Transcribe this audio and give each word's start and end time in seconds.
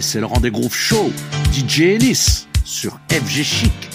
c'est 0.00 0.20
le 0.20 0.26
rendez-vous 0.26 0.68
show 0.70 1.12
DJ 1.52 1.80
Ellis 1.80 2.46
sur 2.64 2.98
FG 3.10 3.42
Chic. 3.42 3.93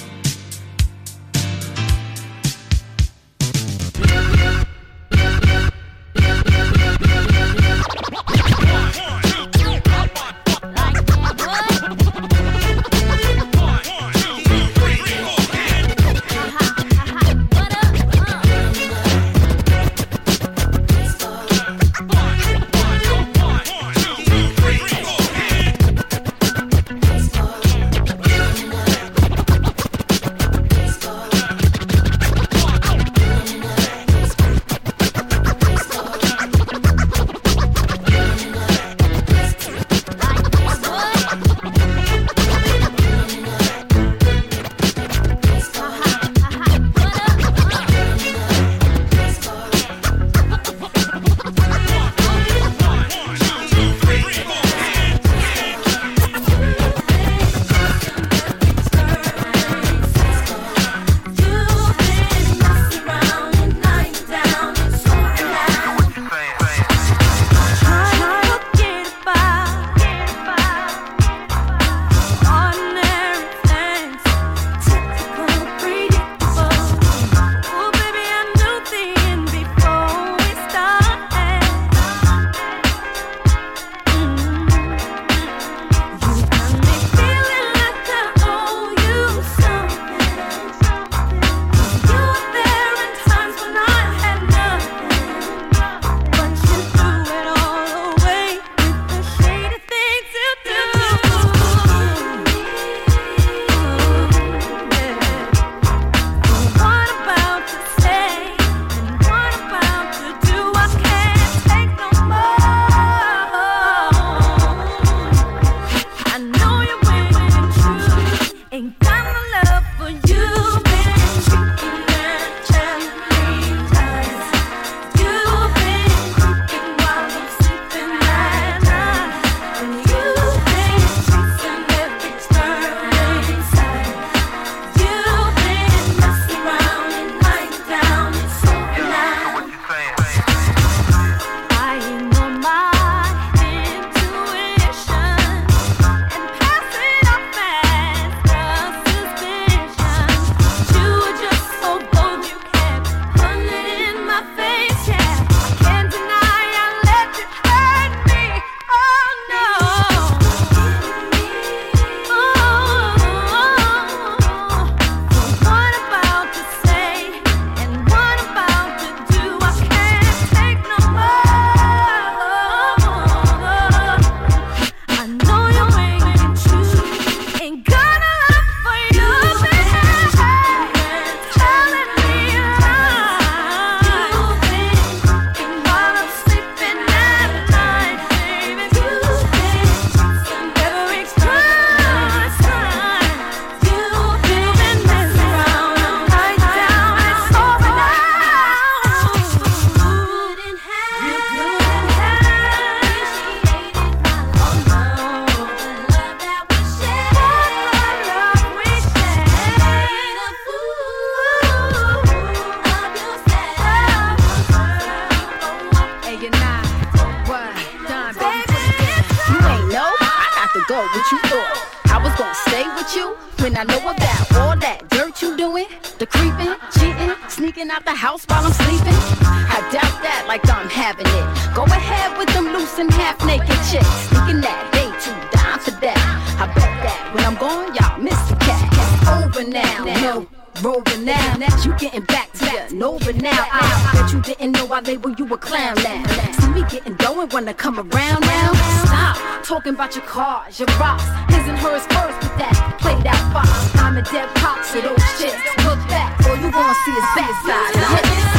you 221.32 221.38
thought 221.52 222.00
I 222.08 222.18
was 222.24 222.34
gonna 222.40 222.56
stay 222.68 222.88
with 222.96 223.12
you 223.16 223.36
when 223.60 223.76
I 223.78 223.84
know 223.84 224.00
about 224.00 224.56
all 224.56 224.76
that 224.78 225.10
dirt 225.10 225.42
you 225.42 225.58
doing, 225.58 225.86
the 226.18 226.26
creeping, 226.26 226.76
cheating, 226.96 227.36
sneaking 227.50 227.92
out 227.92 228.06
the 228.06 228.16
house 228.16 228.46
while 228.48 228.64
I'm 228.64 228.72
sleeping. 228.72 229.20
I 229.44 229.84
doubt 229.92 230.16
that 230.24 230.46
like 230.48 230.64
I'm 230.70 230.90
having 230.90 231.28
it. 231.28 231.76
Go 231.76 231.84
ahead 231.84 232.38
with 232.38 232.48
them 232.54 232.72
loose 232.72 232.98
and 233.00 233.12
half 233.12 233.44
naked 233.46 233.68
chicks, 233.92 234.08
thinking 234.32 234.62
that 234.62 234.80
they 234.96 235.12
too 235.20 235.36
down 235.52 235.80
for 235.80 235.92
that. 236.00 236.20
I 236.56 236.68
bet 236.72 236.92
that 237.04 237.20
when 237.36 237.44
I'm 237.44 237.56
gone, 237.56 237.94
y'all 237.96 238.18
miss 238.18 238.40
the 238.48 238.56
cat. 238.56 238.88
It's 238.88 239.28
over 239.28 239.70
now. 239.70 240.06
No 240.06 240.48
rolling 240.82 241.26
now. 241.26 241.56
now 241.58 241.84
you 241.84 241.94
getting 241.98 242.24
back 242.24 242.52
to 242.54 242.66
your 242.72 242.90
Nova 242.92 243.34
now. 243.34 243.68
I 243.72 244.12
bet 244.14 244.32
you 244.32 244.42
didn't 244.42 244.72
know 244.72 244.88
I 244.92 245.02
label 245.02 245.32
you 245.32 245.46
a 245.54 245.58
clown 245.58 245.96
now. 245.96 246.52
See 246.54 246.70
me 246.70 246.84
getting 246.90 247.16
going 247.16 247.50
when 247.50 247.68
I 247.68 247.74
come 247.74 248.00
around 248.00 248.42
now 248.42 248.99
stop 249.36 249.64
talking 249.64 249.94
about 249.94 250.16
your 250.16 250.26
cars, 250.26 250.80
your 250.80 250.88
rocks. 251.00 251.24
His 251.54 251.68
and 251.68 251.78
hers 251.78 252.04
first, 252.08 252.40
but 252.42 252.58
that 252.58 252.98
played 253.00 253.26
out 253.28 253.54
box. 253.54 253.70
I'm 253.96 254.18
a 254.18 254.22
dead 254.22 254.50
pop, 254.56 254.84
so 254.84 255.02
those 255.02 255.24
shit. 255.38 255.54
Look 255.86 256.00
back, 256.10 256.40
all 256.48 256.56
you 256.56 256.72
wanna 256.72 256.94
see 257.06 257.12
is 257.12 257.26
backside. 257.36 258.59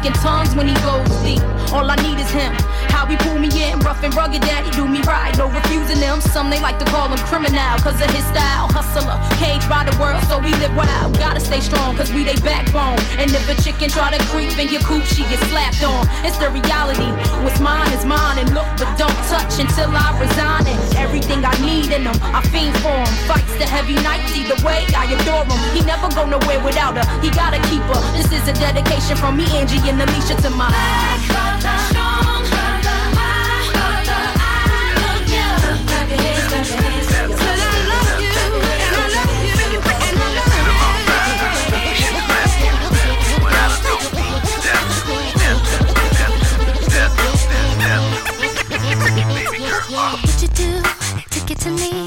speaking 0.00 0.20
tongues 0.22 0.54
when 0.54 0.66
he 0.66 0.74
goes 0.74 1.08
deep. 1.22 1.42
All 1.72 1.90
I 1.90 1.96
need 1.96 2.18
is 2.18 2.30
him. 2.30 2.52
How 2.88 3.06
he 3.06 3.16
pull 3.16 3.38
me 3.38 3.48
in, 3.48 3.78
rough 3.80 4.02
and 4.02 4.14
rugged 4.14 4.42
they 6.50 6.58
like 6.58 6.82
to 6.82 6.84
call 6.90 7.06
him 7.06 7.22
criminal, 7.30 7.78
cause 7.78 7.94
of 8.02 8.10
his 8.10 8.26
style. 8.26 8.66
Hustler, 8.74 9.14
cage 9.38 9.62
by 9.70 9.86
the 9.86 9.94
world, 10.02 10.18
so 10.26 10.42
we 10.42 10.50
live 10.58 10.74
wild. 10.74 11.14
Gotta 11.14 11.38
stay 11.38 11.60
strong, 11.60 11.94
cause 11.94 12.10
we 12.12 12.24
they 12.26 12.34
backbone. 12.42 12.98
And 13.22 13.30
if 13.30 13.46
a 13.46 13.54
chicken 13.62 13.88
try 13.88 14.10
to 14.10 14.18
creep 14.34 14.58
in 14.58 14.66
your 14.66 14.82
coop, 14.82 15.06
she 15.06 15.22
get 15.30 15.38
slapped 15.46 15.78
on. 15.86 16.10
It's 16.26 16.36
the 16.42 16.50
reality. 16.50 17.06
What's 17.46 17.60
mine 17.62 17.92
is 17.94 18.04
mine, 18.04 18.42
and 18.42 18.50
look, 18.50 18.66
but 18.74 18.90
don't 18.98 19.14
touch 19.30 19.62
until 19.62 19.94
I 19.94 20.10
resign 20.18 20.66
it. 20.66 20.78
Everything 20.98 21.46
I 21.46 21.54
need 21.62 21.94
in 21.94 22.02
him, 22.02 22.18
I 22.34 22.42
fiend 22.50 22.74
for 22.82 22.98
him. 22.98 23.14
Fights 23.30 23.54
the 23.54 23.66
heavy 23.70 23.94
nights, 24.02 24.34
either 24.34 24.58
way, 24.66 24.82
I 24.90 25.06
adore 25.06 25.46
him. 25.46 25.60
He 25.70 25.86
never 25.86 26.10
go 26.10 26.26
nowhere 26.26 26.58
without 26.66 26.98
her, 26.98 27.06
he 27.22 27.30
gotta 27.30 27.62
keep 27.70 27.86
her. 27.94 28.02
This 28.18 28.26
is 28.34 28.42
a 28.50 28.54
dedication 28.58 29.14
from 29.14 29.38
me, 29.38 29.46
Angie, 29.54 29.78
and 29.86 30.02
Alicia 30.02 30.34
to 30.42 30.50
my. 30.50 30.66
to 51.60 51.70
me? 51.72 51.99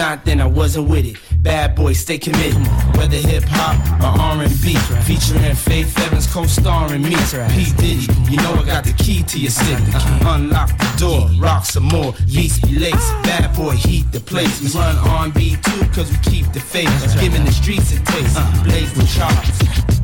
Not, 0.00 0.24
then 0.24 0.40
I 0.40 0.46
wasn't 0.46 0.88
with 0.88 1.04
it. 1.04 1.16
Bad 1.42 1.74
boy, 1.74 1.92
stay 1.92 2.16
committed. 2.16 2.56
Whether 2.96 3.18
hip 3.18 3.44
hop 3.46 3.76
or 4.00 4.18
R&B, 4.18 4.74
featuring 5.04 5.54
Faith 5.54 5.94
Evans 5.98 6.26
co-starring 6.26 7.02
me. 7.02 7.10
P 7.10 7.70
Diddy, 7.76 8.08
you 8.30 8.38
know 8.38 8.54
I 8.54 8.64
got 8.64 8.84
the 8.84 8.94
key 8.96 9.22
to 9.24 9.38
your 9.38 9.50
city. 9.50 9.74
Uh-huh. 9.92 10.36
Unlock 10.36 10.70
the 10.78 10.94
door, 10.98 11.28
rock 11.38 11.66
some 11.66 11.84
more, 11.84 12.14
beats 12.32 12.58
be 12.60 12.78
lace. 12.78 13.10
Bad 13.24 13.54
boy, 13.54 13.72
heat 13.72 14.10
the 14.10 14.20
place. 14.20 14.62
We 14.62 14.68
run 14.80 14.96
R&B 14.96 15.58
too, 15.62 15.84
cause 15.92 16.10
we 16.10 16.16
keep 16.22 16.50
the 16.54 16.60
faith. 16.60 16.88
Giving 17.20 17.44
the 17.44 17.52
streets 17.52 17.92
a 17.92 18.02
taste, 18.02 18.38
blaze 18.64 18.94
the 18.94 19.04
charts. 19.04 19.99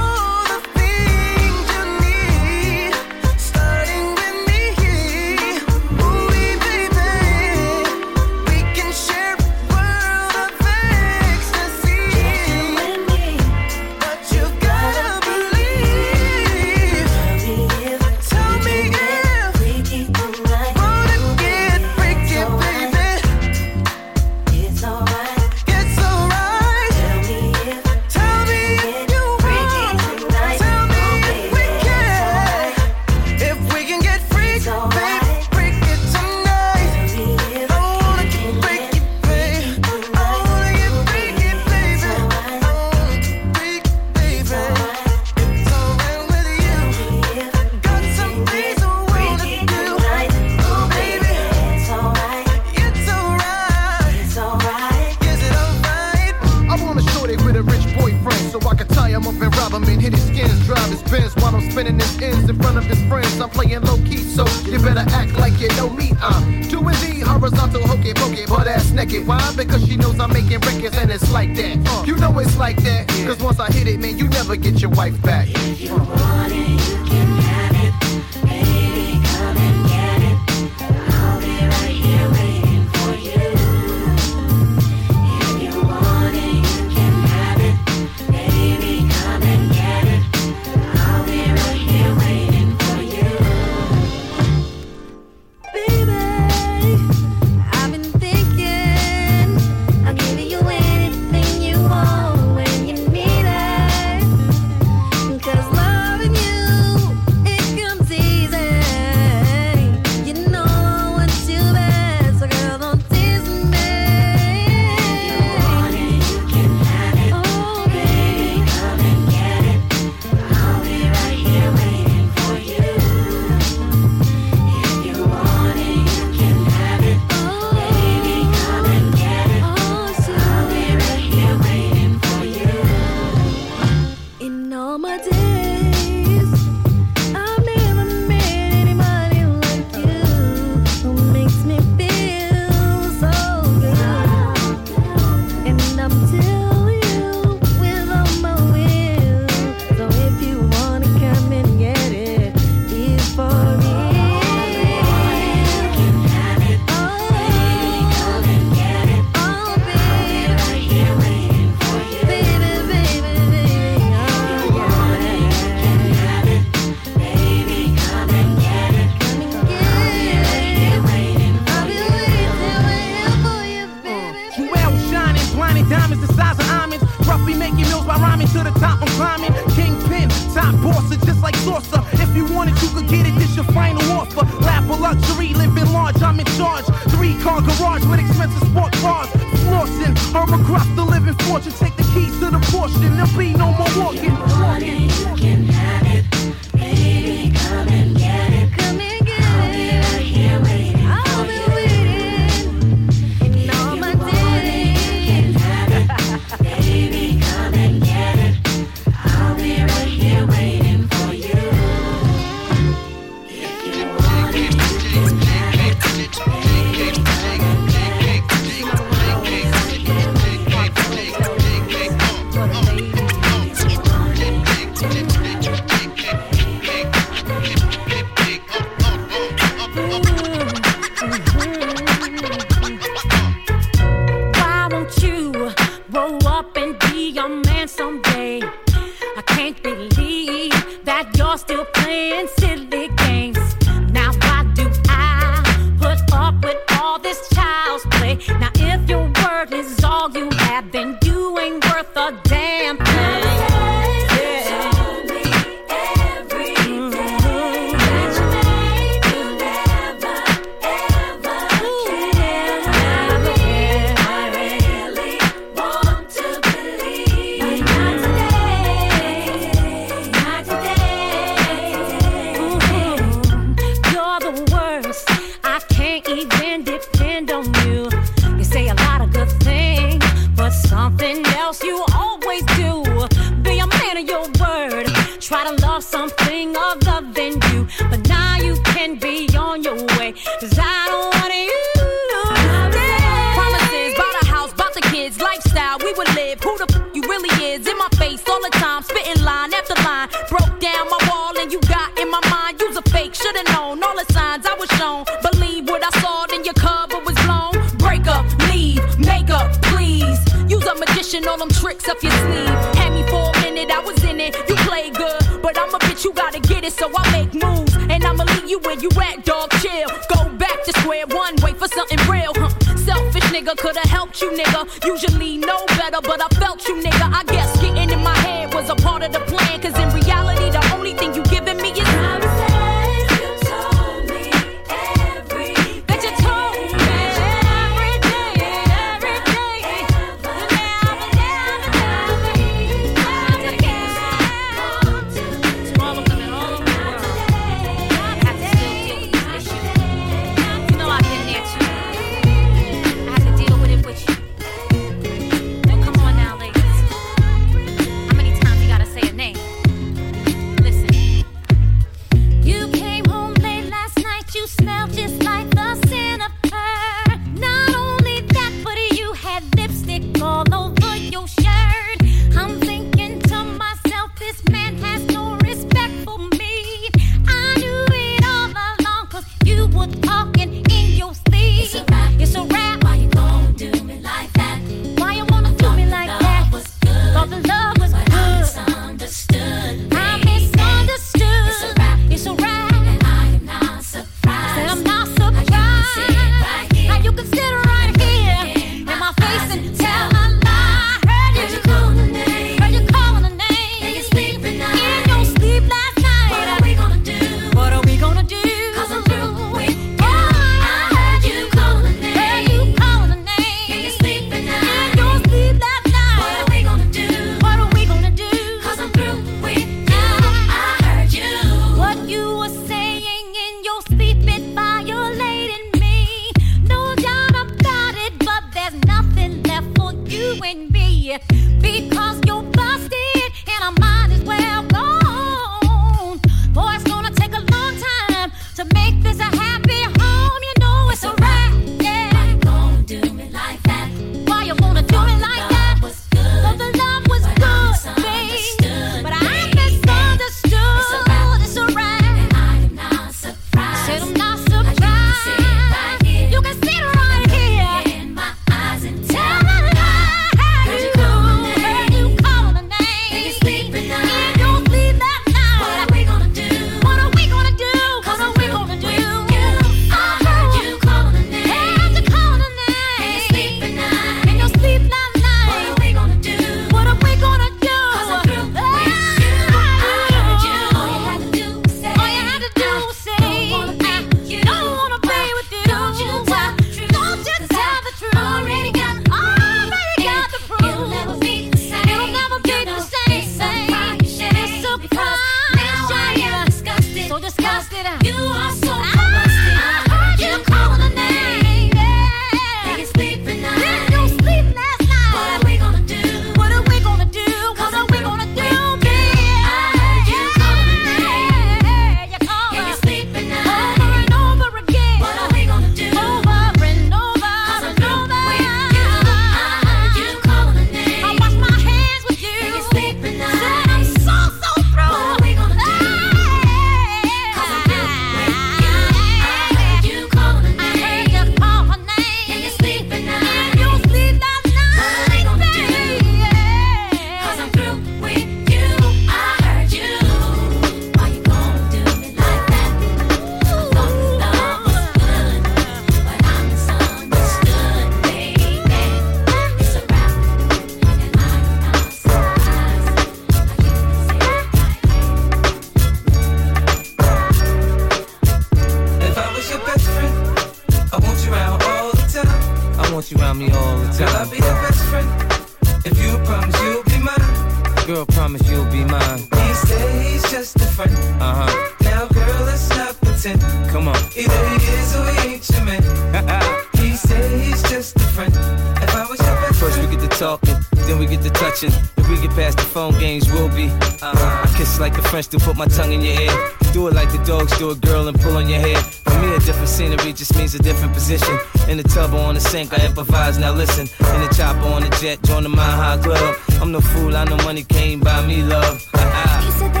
Girl, 568.11 568.25
promise 568.25 568.69
you'll 568.69 568.91
be 568.91 569.05
mine. 569.05 569.39
He 569.39 569.73
say 569.73 570.31
he's 570.33 570.41
just 570.51 570.75
a 570.75 570.79
friend. 570.79 571.15
Uh 571.41 571.63
huh. 571.63 571.93
Now, 572.01 572.27
girl, 572.27 572.65
let's 572.65 572.89
not 572.89 573.15
pretend. 573.21 573.61
Come 573.89 574.09
on. 574.09 574.17
Either 574.35 574.67
he 574.67 574.75
is 574.99 575.15
or 575.15 575.31
he 575.31 575.53
ain't 575.53 575.69
your 575.69 575.85
man. 575.85 576.03
he 576.97 577.15
say 577.15 577.59
he's 577.59 577.81
just 577.83 578.17
a 578.17 578.27
friend. 578.35 578.53
If 579.01 579.15
I 579.15 579.25
was 579.29 579.39
your 579.39 579.55
best 579.61 579.79
First 579.79 579.97
we 579.97 580.07
get 580.13 580.29
to 580.29 580.37
talking, 580.37 580.75
then 581.07 581.19
we 581.19 581.25
get 581.25 581.41
to 581.43 581.49
touching. 581.51 581.93
If 582.17 582.29
we 582.29 582.35
get 582.35 582.49
past 582.49 582.79
the 582.79 582.83
phone 582.83 583.17
games, 583.17 583.49
we'll 583.49 583.69
be. 583.69 583.87
Uh-huh. 583.87 584.67
I 584.67 584.77
kiss 584.77 584.99
like 584.99 585.17
a 585.17 585.21
French, 585.21 585.47
to 585.47 585.59
put 585.59 585.77
my 585.77 585.85
tongue 585.85 586.11
in 586.11 586.19
your 586.19 586.37
ear. 586.37 586.80
Do 586.93 587.07
it 587.07 587.13
like 587.13 587.31
the 587.31 587.41
dogs 587.45 587.77
do 587.77 587.91
a 587.91 587.95
girl 587.95 588.27
and 588.27 588.39
pull 588.39 588.57
on 588.57 588.67
your 588.67 588.79
hair. 588.79 588.97
For 588.97 589.39
me, 589.39 589.55
a 589.55 589.59
different 589.59 589.87
scenery 589.87 590.33
just 590.33 590.57
means 590.57 590.75
a 590.75 590.79
different 590.79 591.13
position. 591.13 591.57
In 591.87 591.97
the 591.97 592.03
tub 592.03 592.33
or 592.33 592.39
on 592.39 592.55
the 592.55 592.59
sink, 592.59 592.93
I 592.93 593.05
improvise, 593.05 593.57
now 593.57 593.71
listen. 593.71 594.07
In 594.35 594.41
the 594.41 594.53
chopper 594.53 594.87
on 594.87 595.03
the 595.03 595.09
jet, 595.21 595.41
join 595.43 595.63
the 595.63 595.69
Mile 595.69 595.89
High 595.89 596.21
Club. 596.21 596.57
I'm 596.81 596.91
no 596.91 596.99
fool, 596.99 597.35
I 597.37 597.45
know 597.45 597.57
money 597.57 597.83
came 597.83 598.19
by 598.19 598.45
me 598.45 598.61
love. 598.61 599.07
Ah, 599.13 599.93
ah. 599.95 600.00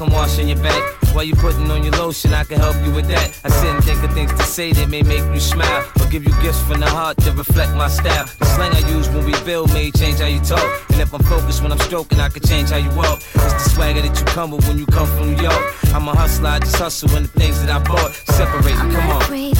I'm 0.00 0.12
washing 0.12 0.48
your 0.48 0.58
back. 0.58 0.82
While 1.14 1.24
you 1.24 1.34
putting 1.34 1.70
on 1.70 1.82
your 1.82 1.94
lotion, 1.94 2.32
I 2.32 2.44
can 2.44 2.60
help 2.60 2.76
you 2.84 2.92
with 2.92 3.08
that. 3.08 3.40
I 3.44 3.48
sit 3.48 3.74
and 3.74 3.82
think 3.82 4.02
of 4.04 4.12
things 4.12 4.30
to 4.32 4.42
say 4.42 4.72
that 4.72 4.88
may 4.88 5.02
make 5.02 5.24
you 5.34 5.40
smile. 5.40 5.84
Or 6.00 6.06
give 6.08 6.24
you 6.24 6.32
gifts 6.42 6.62
from 6.62 6.80
the 6.80 6.86
heart 6.86 7.16
to 7.18 7.32
reflect 7.32 7.72
my 7.74 7.88
style. 7.88 8.26
The 8.38 8.44
slang 8.44 8.72
I 8.72 8.88
use 8.90 9.08
when 9.08 9.24
we 9.24 9.32
build 9.44 9.72
may 9.72 9.90
change 9.90 10.20
how 10.20 10.26
you 10.26 10.40
talk. 10.40 10.64
And 10.90 11.00
if 11.00 11.12
I'm 11.12 11.22
focused 11.22 11.62
when 11.62 11.72
I'm 11.72 11.78
stroking, 11.80 12.20
I 12.20 12.28
can 12.28 12.42
change 12.42 12.70
how 12.70 12.76
you 12.76 12.90
walk. 12.96 13.18
It's 13.18 13.64
the 13.64 13.70
swagger 13.70 14.02
that 14.02 14.18
you 14.18 14.26
come 14.26 14.50
with 14.52 14.66
when 14.68 14.78
you 14.78 14.86
come 14.86 15.06
from 15.06 15.34
New 15.34 15.42
York. 15.42 15.62
I'm 15.94 16.06
a 16.06 16.14
hustler, 16.14 16.50
I 16.50 16.58
just 16.60 16.76
hustle 16.76 17.08
when 17.10 17.22
the 17.24 17.28
things 17.28 17.60
that 17.64 17.70
I 17.70 17.82
bought. 17.82 18.12
Separate, 18.12 18.64
me. 18.64 18.94
come 18.94 19.10
on. 19.10 19.57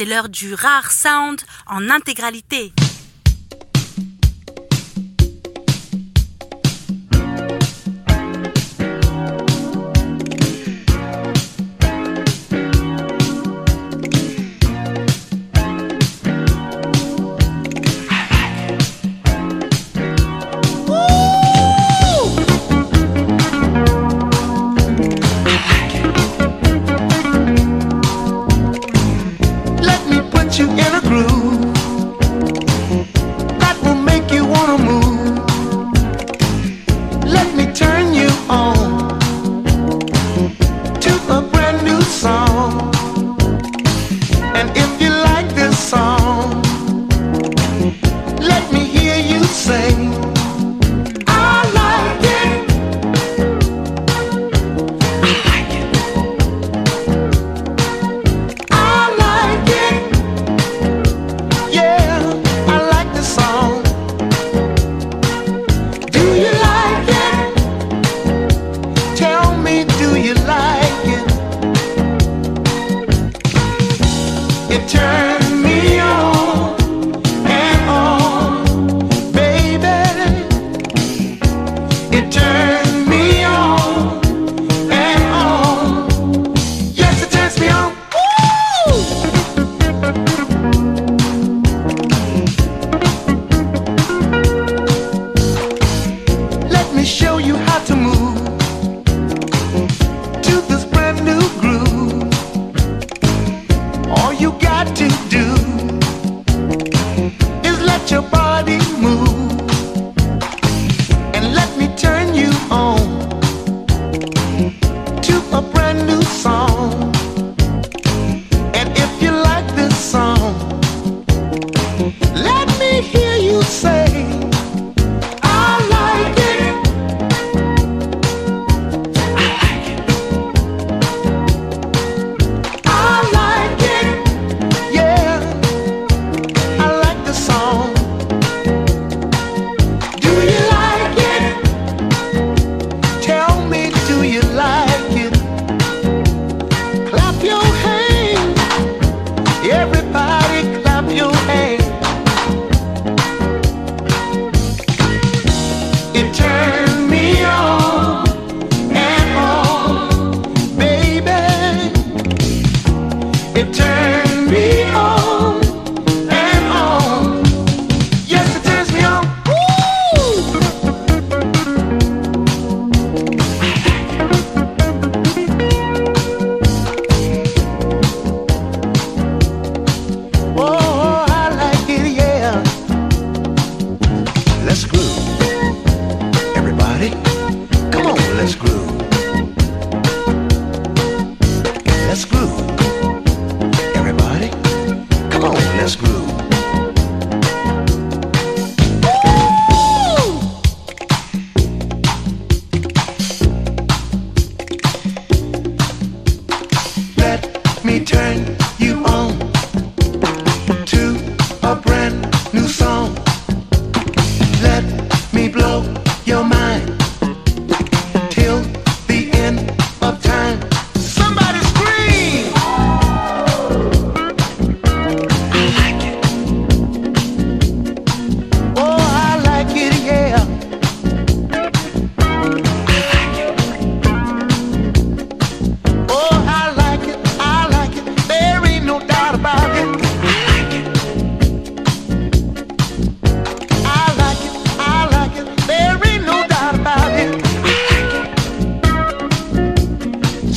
c'est 0.00 0.06
l'heure 0.06 0.30
du 0.30 0.54
rare 0.54 0.90
sound 0.92 1.42
en 1.66 1.90
intégralité. 1.90 2.72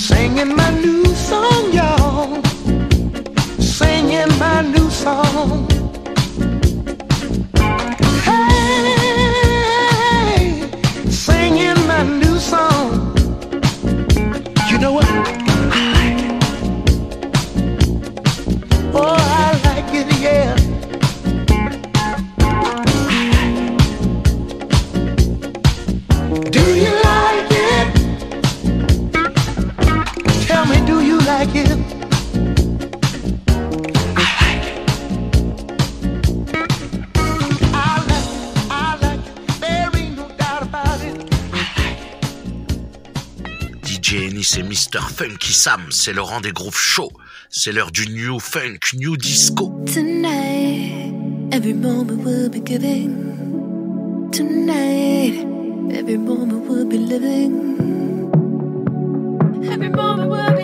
Singing 0.03 0.53
my 0.53 0.69
new 0.81 1.05
song, 1.15 1.71
y'all. 1.71 2.43
Singing 3.57 4.37
my 4.37 4.59
new 4.59 4.89
song. 4.89 5.82
Funky 45.01 45.53
Sam, 45.53 45.81
c'est 45.89 46.13
le 46.13 46.21
rang 46.21 46.39
des 46.39 46.51
groupes 46.51 46.75
chauds. 46.75 47.11
C'est 47.49 47.71
l'heure 47.71 47.91
du 47.91 48.07
new 48.09 48.39
funk, 48.39 48.93
new 48.93 49.17
disco. 49.17 49.73
Tonight, 49.91 51.13
every 51.51 51.73
moment 51.73 52.23
we'll 52.23 52.49
be 52.49 52.59
giving. 52.59 54.29
Tonight, 54.31 55.45
every 55.91 56.17
moment 56.17 56.67
we'll 56.67 56.85
be 56.85 56.99
living. 56.99 58.29
Every 59.63 59.89
moment 59.89 60.29
we'll 60.29 60.55
be 60.55 60.62